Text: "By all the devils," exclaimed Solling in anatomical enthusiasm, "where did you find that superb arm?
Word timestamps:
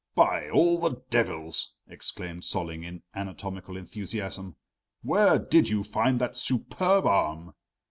"By 0.15 0.49
all 0.49 0.79
the 0.79 1.03
devils," 1.11 1.75
exclaimed 1.87 2.41
Solling 2.43 2.83
in 2.83 3.03
anatomical 3.13 3.77
enthusiasm, 3.77 4.55
"where 5.03 5.37
did 5.37 5.69
you 5.69 5.83
find 5.83 6.19
that 6.19 6.35
superb 6.35 7.05
arm? 7.05 7.53